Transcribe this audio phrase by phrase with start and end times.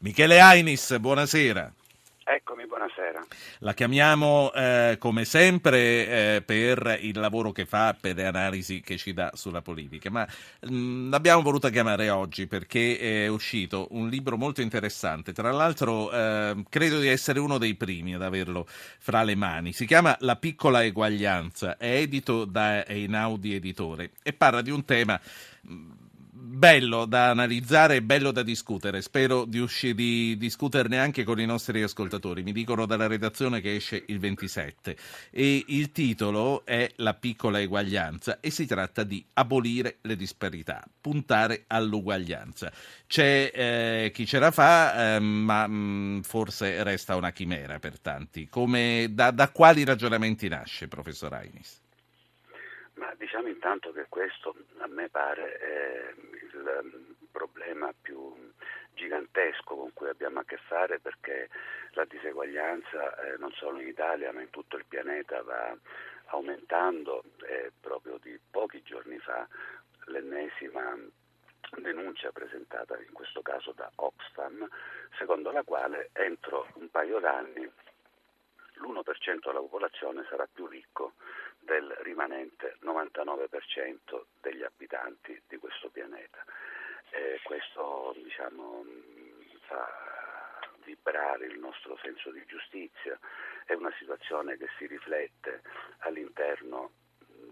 [0.00, 1.72] Michele Ainis, buonasera.
[2.22, 3.26] Eccomi, buonasera.
[3.60, 8.96] La chiamiamo eh, come sempre eh, per il lavoro che fa, per le analisi che
[8.96, 10.24] ci dà sulla politica, ma
[10.60, 16.12] mh, mm, l'abbiamo voluta chiamare oggi perché è uscito un libro molto interessante, tra l'altro
[16.12, 20.36] eh, credo di essere uno dei primi ad averlo fra le mani, si chiama La
[20.36, 25.18] piccola eguaglianza, è edito da Einaudi Editore e parla di un tema
[25.66, 25.90] mm,
[26.40, 29.02] bello da analizzare e bello da discutere.
[29.02, 32.42] Spero di, usci- di discuterne anche con i nostri ascoltatori.
[32.42, 34.96] Mi dicono dalla redazione che esce il 27
[35.30, 41.64] e il titolo è La piccola eguaglianza e si tratta di abolire le disparità, puntare
[41.66, 42.72] all'uguaglianza.
[43.06, 47.98] C'è eh, chi ce la fa, eh, ma mh, mm, forse resta una chimera per
[47.98, 48.48] tanti.
[48.48, 51.86] Come, da, da quali ragionamenti nasce, professor Ainis?
[52.98, 58.34] Ma diciamo intanto che questo a me pare è il problema più
[58.94, 61.48] gigantesco con cui abbiamo a che fare perché
[61.92, 65.76] la diseguaglianza eh, non solo in Italia ma in tutto il pianeta va
[66.26, 67.22] aumentando.
[67.46, 69.46] E proprio di pochi giorni fa
[70.06, 70.96] l'ennesima
[71.76, 74.68] denuncia presentata in questo caso da Oxfam
[75.18, 77.70] secondo la quale entro un paio d'anni
[78.80, 81.14] l'1% della popolazione sarà più ricco
[81.58, 86.44] del rimanente 99% degli abitanti di questo pianeta.
[87.10, 88.84] E questo diciamo,
[89.66, 90.08] fa
[90.84, 93.18] vibrare il nostro senso di giustizia,
[93.64, 95.62] è una situazione che si riflette
[95.98, 96.92] all'interno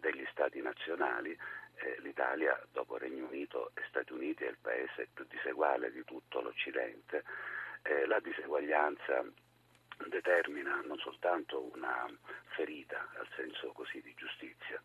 [0.00, 1.36] degli stati nazionali.
[1.78, 6.40] Eh, L'Italia, dopo Regno Unito e Stati Uniti, è il paese più diseguale di tutto
[6.40, 7.24] l'Occidente.
[7.82, 9.24] Eh, la diseguaglianza
[10.08, 12.08] determina non soltanto una
[12.54, 14.80] ferita al senso così di giustizia,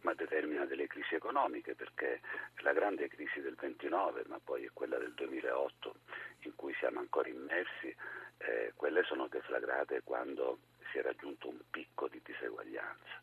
[0.00, 2.20] ma determina delle crisi economiche perché
[2.58, 5.94] la grande crisi del 29, ma poi è quella del 2008
[6.40, 7.94] in cui siamo ancora immersi,
[8.38, 10.58] eh, quelle sono deflagrate quando
[10.90, 13.22] si è raggiunto un picco di diseguaglianza.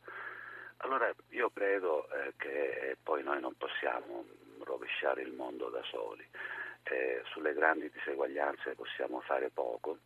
[0.78, 4.26] Allora io credo eh, che poi noi non possiamo
[4.64, 6.28] rovesciare il mondo da soli,
[6.84, 10.00] eh, sulle grandi diseguaglianze possiamo fare poco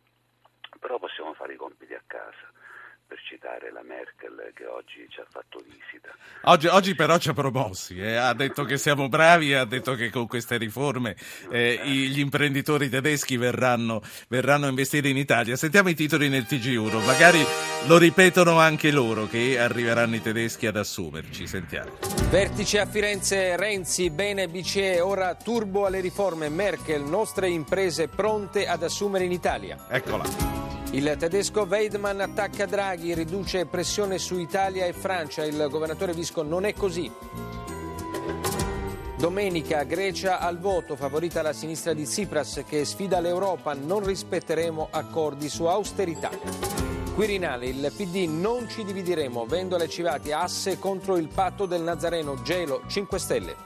[0.78, 2.52] però possiamo fare i compiti a casa
[3.06, 6.14] per citare la Merkel che oggi ci ha fatto visita.
[6.42, 8.16] Oggi, oggi però ci ha promossi, eh?
[8.16, 11.16] ha detto che siamo bravi, ha detto che con queste riforme
[11.50, 15.56] eh, gli imprenditori tedeschi verranno, verranno, a investire in Italia.
[15.56, 17.44] Sentiamo i titoli nel TG1, magari
[17.86, 21.46] lo ripetono anche loro che arriveranno i tedeschi ad assumerci.
[21.46, 21.98] Sentiamo.
[22.28, 28.82] Vertice a Firenze, Renzi, bene BCE, ora turbo alle riforme, Merkel, nostre imprese pronte ad
[28.82, 29.86] assumere in Italia.
[29.88, 30.75] Eccola.
[30.92, 35.44] Il tedesco Weidmann attacca Draghi, riduce pressione su Italia e Francia.
[35.44, 37.10] Il governatore Visco non è così.
[39.18, 45.48] Domenica Grecia al voto, favorita la sinistra di Tsipras che sfida l'Europa, non rispetteremo accordi
[45.48, 46.30] su austerità.
[47.14, 52.82] Quirinale, il PD non ci divideremo, Vendola Civati, asse contro il patto del Nazareno, gelo
[52.86, 53.65] 5 Stelle.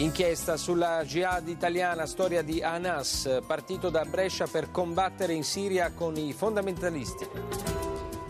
[0.00, 6.16] Inchiesta sulla jihad italiana, storia di Anas, partito da Brescia per combattere in Siria con
[6.16, 7.28] i fondamentalisti.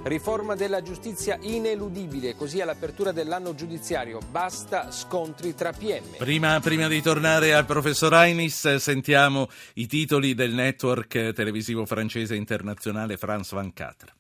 [0.03, 4.19] Riforma della giustizia ineludibile, così all'apertura dell'anno giudiziario.
[4.19, 6.17] Basta scontri tra PM.
[6.19, 13.17] Prima, prima di tornare al professor Ainis, sentiamo i titoli del network televisivo francese internazionale
[13.17, 14.20] France 24.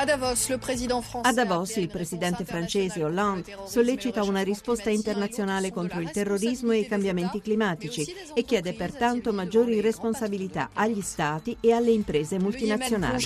[0.00, 6.88] A Davos, il presidente francese Hollande sollecita una risposta internazionale contro il terrorismo e i
[6.88, 13.22] cambiamenti climatici e chiede pertanto maggiori responsabilità agli Stati e alle imprese multinazionali.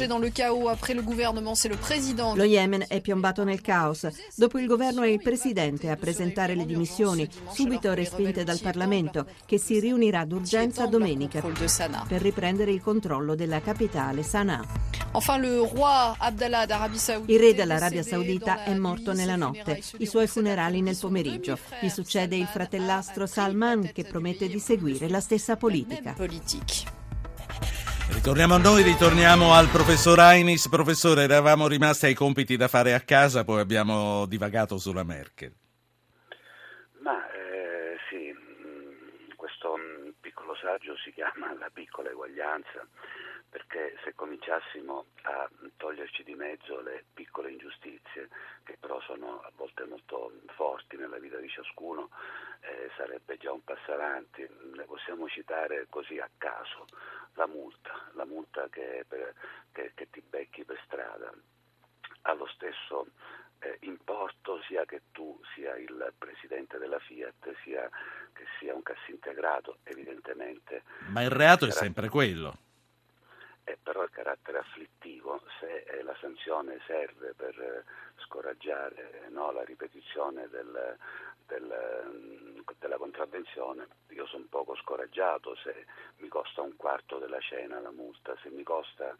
[2.34, 4.08] Lo Yemen è piombato nel caos.
[4.34, 9.58] Dopo il governo è il presidente a presentare le dimissioni, subito respinte dal Parlamento, che
[9.58, 14.66] si riunirà d'urgenza domenica per riprendere il controllo della capitale Sana'a.
[17.26, 21.58] Il re dell'Arabia Saudita è morto nella notte, i suoi funerali nel pomeriggio.
[21.80, 26.14] Gli succede il fratellastro Salman che promette di seguire la stessa politica.
[28.08, 30.68] Ritorniamo a noi, ritorniamo al professor Ainis.
[30.68, 35.52] Professore, eravamo rimasti ai compiti da fare a casa, poi abbiamo divagato sulla Merkel.
[37.00, 41.83] Ma eh, sì, mm, questo mm, piccolo saggio si chiama La piccola
[42.24, 42.86] eguaglianza
[43.54, 48.28] perché se cominciassimo a toglierci di mezzo le piccole ingiustizie,
[48.64, 52.10] che però sono a volte molto forti nella vita di ciascuno,
[52.62, 54.44] eh, sarebbe già un passo avanti.
[54.74, 56.86] Ne possiamo citare così a caso
[57.34, 59.32] la multa, la multa che, per,
[59.70, 61.32] che, che ti becchi per strada
[62.26, 63.06] ha lo stesso
[63.60, 67.88] eh, importo sia che tu sia il presidente della Fiat, sia
[68.32, 70.82] che sia un cassi integrato, evidentemente.
[71.08, 72.63] Ma il reato è sempre quello.
[74.54, 77.84] Eh, carattere afflittivo, se eh, la sanzione serve per eh,
[78.22, 80.96] scoraggiare no, la ripetizione del,
[81.46, 85.86] del, mm, della contravvenzione, io sono poco scoraggiato se
[86.18, 89.16] mi costa un quarto della cena la multa, se mi costa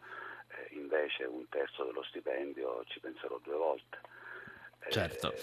[0.47, 3.99] eh, invece un terzo dello stipendio ci penserò due volte.
[4.89, 5.33] Certo.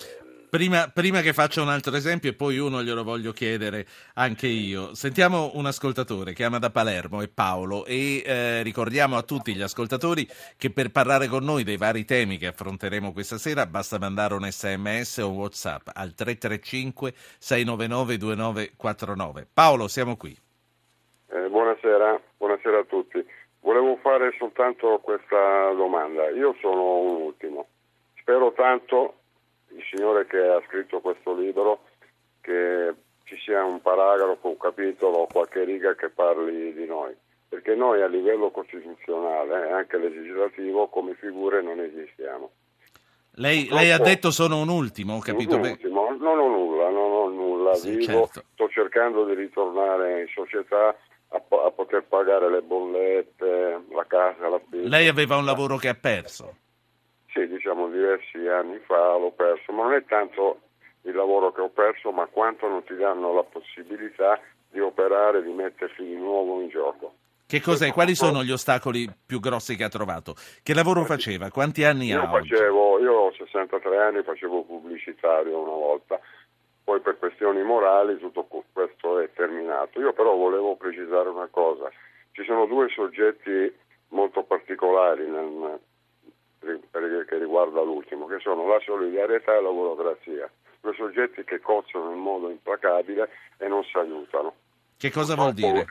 [0.53, 3.87] Prima, prima, che faccia un altro esempio e poi uno glielo voglio chiedere
[4.17, 4.95] anche io.
[4.95, 9.63] Sentiamo un ascoltatore che ama da Palermo, è Paolo, e eh, ricordiamo a tutti gli
[9.63, 10.29] ascoltatori
[10.59, 14.45] che per parlare con noi dei vari temi che affronteremo questa sera basta mandare un
[14.47, 19.47] sms o un whatsapp al 335 699 2949.
[19.55, 20.37] Paolo, siamo qui.
[21.31, 23.25] Eh, buonasera, buonasera a tutti.
[23.61, 26.29] Volevo fare soltanto questa domanda.
[26.29, 27.69] Io sono un ultimo.
[28.21, 29.22] Spero tanto
[29.75, 31.85] il signore che ha scritto questo libro
[32.41, 37.15] che ci sia un paragrafo, un capitolo, qualche riga che parli di noi,
[37.49, 42.51] perché noi a livello costituzionale e anche legislativo come figure non esistiamo.
[43.37, 47.29] Lei, lei, ha detto sono un ultimo, ho capito ultimo, non ho nulla, non ho
[47.29, 48.45] nulla, sì, vivo, certo.
[48.53, 54.59] sto cercando di ritornare in società a, a, poter pagare le bollette, la casa, la
[54.59, 54.87] pizza.
[54.87, 56.57] Lei aveva un lavoro che ha perso?
[57.33, 60.61] Sì, diciamo diversi anni fa l'ho perso, ma non è tanto
[61.03, 64.39] il lavoro che ho perso, ma quanto non ti danno la possibilità
[64.71, 67.15] di operare, di mettersi di nuovo in gioco.
[67.47, 67.91] Che cos'è?
[67.93, 70.35] Quali sono gli ostacoli più grossi che ha trovato?
[70.63, 71.51] Che lavoro faceva?
[71.51, 76.21] Quanti anni io ha facevo, Io ho 63 anni, facevo pubblicitario una volta,
[76.85, 80.01] poi per questioni morali tutto questo è terminato.
[80.01, 81.91] Io però volevo precisare una cosa,
[82.33, 83.75] ci sono due soggetti
[84.09, 85.81] molto particolari nel,
[87.27, 90.51] che riguarda l'ultimo, che sono la solidarietà e la burocrazia,
[90.81, 93.29] due soggetti che cozzano in modo implacabile
[93.59, 94.55] e non si aiutano.
[94.97, 95.85] Che cosa vuol dire?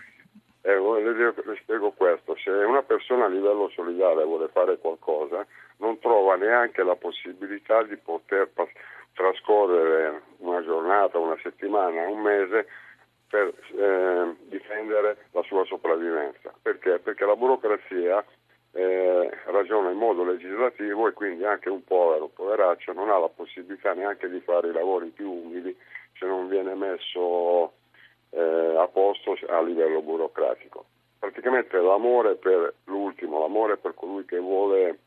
[0.63, 5.45] Eh, le spiego questo, se una persona a livello solidale vuole fare qualcosa,
[5.77, 8.69] non trova neanche la possibilità di poter pas-
[9.13, 12.67] trascorrere una giornata, una settimana, un mese
[13.27, 16.53] per eh, difendere la sua sopravvivenza.
[16.61, 16.99] Perché?
[16.99, 18.23] Perché la burocrazia
[18.73, 23.93] eh, ragiona in modo legislativo e quindi anche un povero, poveraccio, non ha la possibilità
[23.93, 25.75] neanche di fare i lavori più umili
[26.17, 27.73] se non viene messo
[28.29, 30.85] eh, a posto a livello burocratico.
[31.19, 34.99] Praticamente l'amore per l'ultimo, l'amore per colui che vuole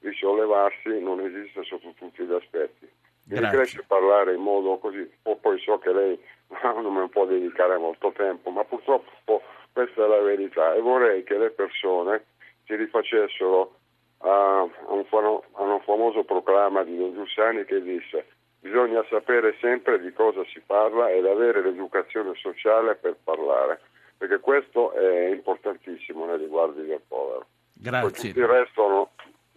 [0.00, 2.88] risollevarsi non esiste sotto tutti gli aspetti.
[3.28, 5.10] Mi piace parlare in modo così,
[5.40, 6.20] poi so che lei
[6.62, 9.42] non mi può dedicare molto tempo, ma purtroppo
[9.72, 12.24] questa è la verità e vorrei che le persone
[12.66, 13.74] si rifacessero
[14.18, 15.04] a, un,
[15.52, 18.26] a un famoso proclama di Don Giussani che disse
[18.66, 23.80] bisogna sapere sempre di cosa si parla ed avere l'educazione sociale per parlare,
[24.18, 27.46] perché questo è importantissimo nei riguardi del povero.
[27.72, 28.32] Grazie.
[28.32, 29.10] Poi il resto no,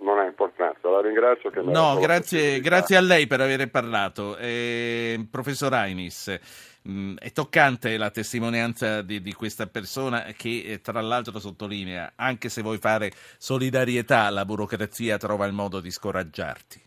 [0.06, 0.90] non ha importanza.
[0.90, 1.50] La ringrazio.
[1.50, 4.38] Che no, grazie, grazie, a lei per aver parlato.
[4.38, 6.40] Eh, professor Ainis,
[6.88, 12.48] Mm, è toccante la testimonianza di, di questa persona che eh, tra l'altro sottolinea, anche
[12.48, 16.82] se vuoi fare solidarietà, la burocrazia trova il modo di scoraggiarti.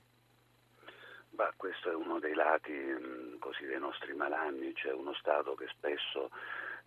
[1.30, 5.54] Bah, questo è uno dei lati mh, mm, così dei nostri malanni, cioè uno Stato
[5.54, 6.30] che spesso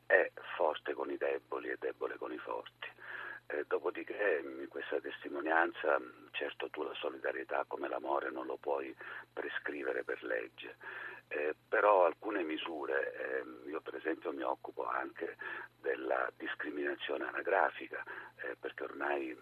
[0.08, 2.90] è forte con i deboli e debole con i forti.
[3.48, 6.00] Eh, dopodiché in questa testimonianza,
[6.32, 8.96] certo tu la solidarietà come l'amore non lo puoi
[9.32, 10.78] prescrivere per legge,
[11.28, 15.38] eh, però alcune misure, eh, io per esempio mi occupo anche
[15.80, 18.04] della discriminazione anagrafica,
[18.38, 19.38] eh, perché ormai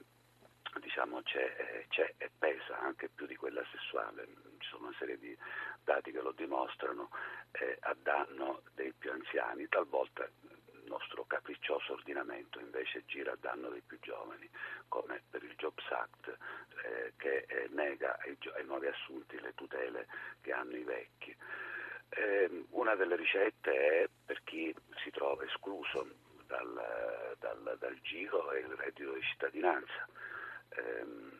[0.81, 5.17] diciamo, c'è, eh, c'è, e pesa anche più di quella sessuale, ci sono una serie
[5.17, 5.37] di
[5.83, 7.09] dati che lo dimostrano
[7.51, 10.27] eh, a danno dei più anziani, talvolta
[10.93, 14.47] nostro capriccioso ordinamento invece gira a danno dei più giovani,
[14.87, 16.37] come per il Jobs Act
[16.83, 20.07] eh, che eh, nega ai, ai nuovi assunti le tutele
[20.41, 21.35] che hanno i vecchi.
[22.09, 24.73] Eh, una delle ricette è per chi
[25.03, 26.07] si trova escluso
[26.45, 30.07] dal, dal, dal giro è il reddito di cittadinanza.
[30.69, 31.31] Eh,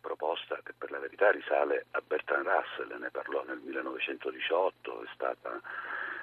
[0.00, 5.60] proposta che per la verità risale a Bertrand Russell, ne parlò nel 1918, è stata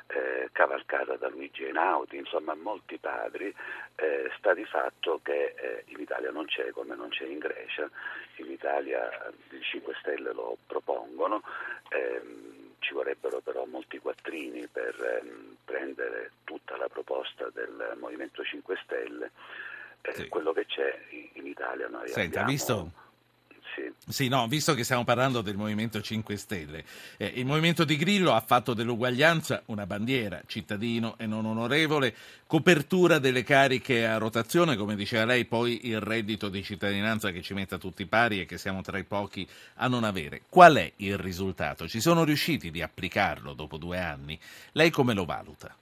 [0.07, 3.53] eh, cavalcata da Luigi Einaudi, insomma molti padri,
[3.95, 7.89] eh, sta di fatto che eh, in Italia non c'è come non c'è in Grecia,
[8.37, 9.09] in Italia
[9.49, 11.41] i 5 Stelle lo propongono.
[11.89, 18.77] Ehm, ci vorrebbero però molti quattrini per ehm, prendere tutta la proposta del Movimento 5
[18.83, 19.31] Stelle.
[20.01, 20.27] Eh, sì.
[20.27, 22.49] Quello che c'è in, in Italia noi Senta, abbiamo...
[22.49, 22.91] visto
[23.75, 23.91] sì.
[24.05, 26.83] Sì, no, visto che stiamo parlando del Movimento 5 Stelle,
[27.17, 32.13] eh, il Movimento di Grillo ha fatto dell'uguaglianza una bandiera, cittadino e non onorevole,
[32.45, 37.53] copertura delle cariche a rotazione, come diceva lei, poi il reddito di cittadinanza che ci
[37.53, 40.41] metta tutti pari e che siamo tra i pochi a non avere.
[40.49, 41.87] Qual è il risultato?
[41.87, 44.37] Ci sono riusciti di applicarlo dopo due anni?
[44.73, 45.75] Lei come lo valuta?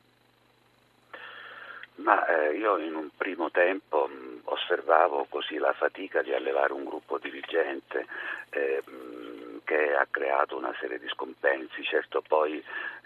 [2.02, 6.84] Ma eh, io in un primo tempo mh, osservavo così la fatica di allevare un
[6.84, 8.08] gruppo dirigente
[8.50, 11.84] eh, mh, che ha creato una serie di scompensi.
[11.84, 12.64] Certo poi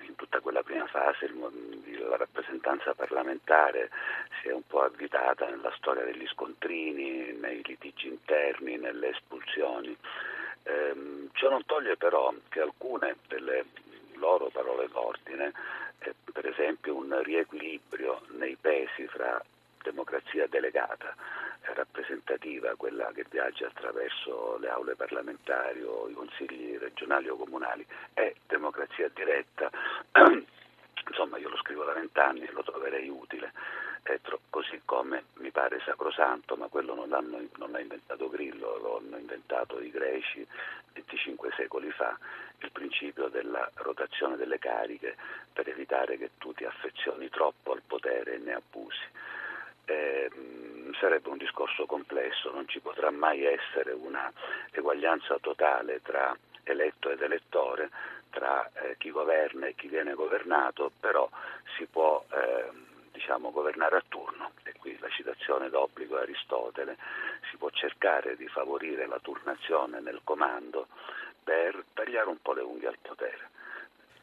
[0.08, 3.90] in tutta quella prima fase il, la rappresentanza parlamentare
[4.42, 9.96] si è un po' avvitata nella storia degli scontrini, nei litigi interni, nelle espulsioni.
[10.64, 13.66] Eh, ciò non toglie però che alcune delle
[14.14, 15.52] loro parole d'ordine
[16.00, 19.42] eh, per esempio un riequilibrio nei pesi fra
[19.84, 21.16] democrazia delegata,
[21.62, 27.86] eh, rappresentativa, quella che viaggia attraverso le aule parlamentari o i consigli regionali o comunali,
[28.14, 29.70] e democrazia diretta.
[31.08, 33.52] Insomma, io lo scrivo da vent'anni e lo troverei utile,
[34.50, 39.80] così come mi pare sacrosanto, ma quello non, non l'ha inventato Grillo, lo hanno inventato
[39.82, 40.48] i greci
[40.94, 42.18] 25 secoli fa,
[42.60, 45.16] il principio della rotazione delle cariche
[45.52, 49.04] per evitare che tu ti affezioni troppo al potere e ne abusi.
[49.86, 50.32] Eh,
[51.00, 54.32] sarebbe un discorso complesso, non ci potrà mai essere una
[54.72, 57.90] eguaglianza totale tra eletto ed elettore,
[58.30, 61.30] tra eh, chi governa e chi viene governato, però
[61.78, 66.98] si può eh, diciamo, governare a turno, e qui la citazione d'obbligo è Aristotele,
[67.50, 70.88] si può cercare di favorire la turnazione nel comando
[71.42, 73.50] per tagliare un po' le unghie al potere.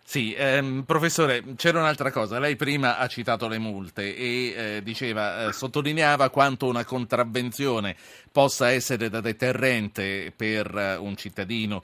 [0.05, 2.39] Sì, ehm, professore, c'era un'altra cosa.
[2.39, 7.97] Lei prima ha citato le multe e eh, diceva, eh, sottolineava quanto una contravvenzione
[8.33, 11.83] possa essere da deterrente per uh, un cittadino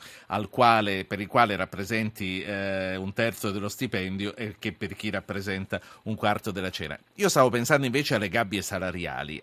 [0.49, 5.79] quale, per il quale rappresenti eh, un terzo dello stipendio e che per chi rappresenta
[6.05, 6.99] un quarto della cena.
[7.17, 9.41] Io stavo pensando invece alle gabbie salariali,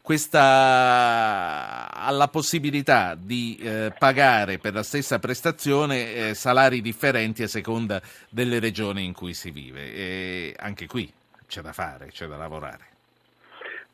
[0.00, 7.99] questa, alla possibilità di eh, pagare per la stessa prestazione eh, salari differenti a seconda
[8.28, 9.92] delle regioni in cui si vive.
[9.92, 11.12] E anche qui
[11.46, 12.88] c'è da fare, c'è da lavorare.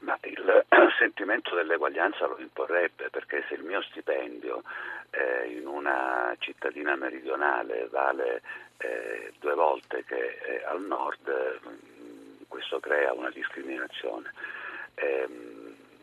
[0.01, 0.65] Ma il
[0.99, 4.63] sentimento dell'eguaglianza lo imporrebbe perché se il mio stipendio
[5.11, 8.43] eh, in una cittadina meridionale vale
[8.79, 14.33] eh, due volte che eh, al nord, mh, questo crea una discriminazione.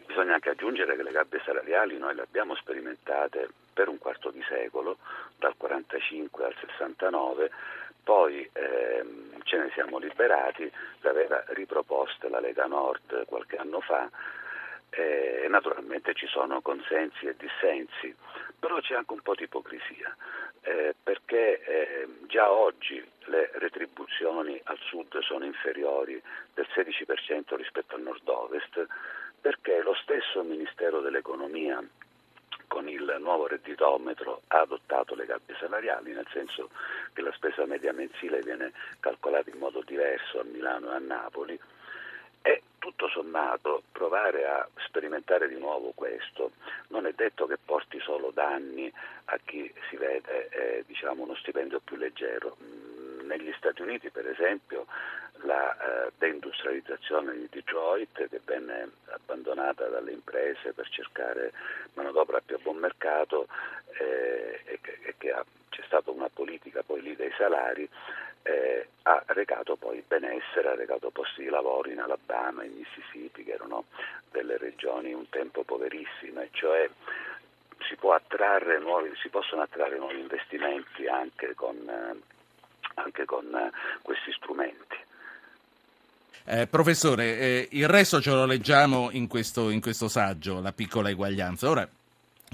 [0.05, 4.43] Bisogna anche aggiungere che le gabbie salariali noi le abbiamo sperimentate per un quarto di
[4.47, 4.97] secolo,
[5.37, 7.51] dal 45 al 69,
[8.03, 14.09] poi ehm, ce ne siamo liberati, le aveva riproposte la Lega Nord qualche anno fa
[14.89, 18.15] e naturalmente ci sono consensi e dissensi,
[18.59, 20.15] però c'è anche un po' di ipocrisia,
[20.61, 26.21] eh, perché eh, già oggi le retribuzioni al sud sono inferiori
[26.53, 28.85] del 16% rispetto al nord-ovest,
[29.43, 31.83] perché lo stesso Ministero dell'Economia
[32.67, 36.69] con il nuovo redditometro ha adottato le gabbie salariali, nel senso
[37.11, 38.71] che la spesa media mensile viene
[39.01, 41.59] calcolata in modo diverso a Milano e a Napoli
[42.41, 46.51] e tutto sommato provare a sperimentare di nuovo questo
[46.87, 48.89] non è detto che porti solo danni
[49.25, 52.55] a chi si vede eh, diciamo uno stipendio più leggero.
[52.63, 54.85] Mm, negli Stati Uniti per esempio
[55.43, 61.51] la eh, deindustrializzazione di Detroit che venne abbandonata dalle imprese per cercare
[61.93, 63.47] manodopera più a buon mercato
[63.99, 67.87] eh, e che, che ha, c'è stata una politica poi lì dei salari
[68.43, 73.53] eh, ha recato poi benessere, ha recato posti di lavoro in Alabama, in Mississippi, che
[73.53, 73.85] erano
[74.31, 76.89] delle regioni un tempo poverissime, cioè
[77.87, 77.97] si,
[78.79, 82.19] nuovi, si possono attrarre nuovi investimenti anche con, eh,
[82.95, 83.71] anche con eh,
[84.01, 84.97] questi strumenti.
[86.45, 91.09] Eh, professore, eh, il resto ce lo leggiamo in questo, in questo saggio, La piccola
[91.09, 91.69] eguaglianza.
[91.69, 91.87] Ora,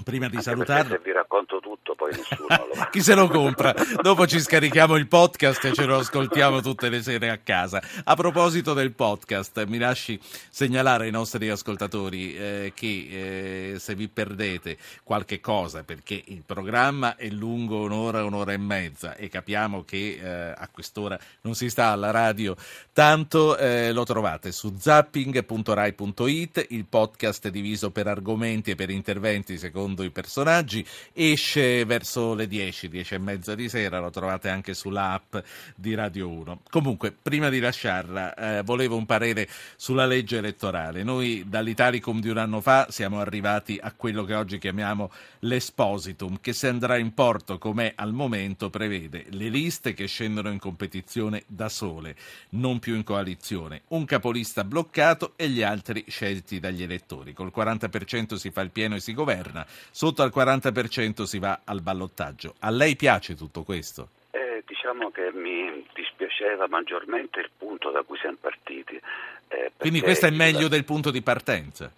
[0.02, 0.94] prima di Anche salutarlo...
[0.94, 2.88] Se vi racconto tutto, poi nessuno lo va.
[2.90, 3.74] Chi se lo compra?
[4.02, 7.82] Dopo ci scarichiamo il podcast e ce lo ascoltiamo tutte le sere a casa.
[8.04, 10.18] A proposito del podcast, mi lasci
[10.50, 17.16] segnalare ai nostri ascoltatori eh, che eh, se vi perdete qualche cosa, perché il programma
[17.16, 21.86] è lungo un'ora, un'ora e mezza e capiamo che eh, a quest'ora non si sta
[21.86, 22.56] alla radio
[22.92, 29.58] tanto, eh, lo trovate su zapping.rai.it, il podcast è diviso per argomenti e per interventi
[29.58, 34.48] secondo secondo i personaggi, esce verso le 10, 10 e mezza di sera, lo trovate
[34.48, 35.36] anche sull'app
[35.74, 36.62] di Radio 1.
[36.70, 41.02] Comunque, prima di lasciarla, eh, volevo un parere sulla legge elettorale.
[41.02, 46.52] Noi dall'Italicum di un anno fa siamo arrivati a quello che oggi chiamiamo l'espositum, che
[46.52, 51.68] se andrà in porto com'è al momento prevede le liste che scendono in competizione da
[51.68, 52.14] sole,
[52.50, 57.32] non più in coalizione, un capolista bloccato e gli altri scelti dagli elettori.
[57.32, 61.80] Col 40% si fa il pieno e si governa, sotto al 40% si va al
[61.80, 62.54] ballottaggio.
[62.60, 64.08] A lei piace tutto questo?
[64.30, 69.00] Eh, diciamo che mi dispiaceva maggiormente il punto da cui siamo partiti.
[69.48, 71.90] Eh, Quindi questo è meglio del punto di partenza?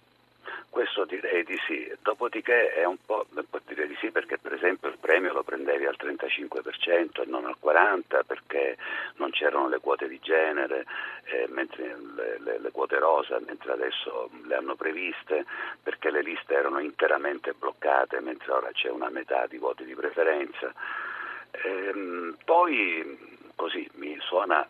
[0.73, 4.89] Questo direi di sì, dopodiché è un po', può dire di sì perché per esempio
[4.89, 8.77] il premio lo prendevi al 35% e non al 40% perché
[9.17, 10.85] non c'erano le quote di genere,
[11.25, 15.45] eh, le, le, le, quote rosa, mentre adesso le hanno previste
[15.83, 20.73] perché le liste erano interamente bloccate, mentre ora c'è una metà di voti di preferenza.
[21.51, 24.67] Ehm, poi così mi suona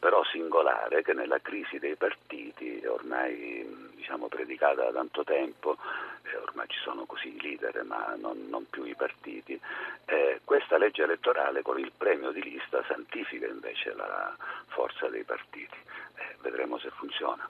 [0.00, 5.76] però singolare che nella crisi dei partiti, ormai diciamo, predicata da tanto tempo,
[6.22, 9.60] eh, ormai ci sono così i leader ma non, non più i partiti,
[10.06, 14.34] eh, questa legge elettorale con il premio di lista santifica invece la
[14.68, 15.76] forza dei partiti.
[16.16, 17.48] Eh, vedremo se funziona.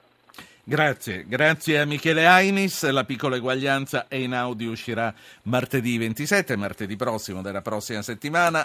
[0.63, 2.89] Grazie, grazie a Michele Ainis.
[2.91, 8.59] La piccola eguaglianza è in audio, uscirà martedì 27, martedì prossimo della prossima settimana.